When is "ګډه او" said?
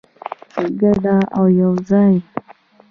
0.79-1.45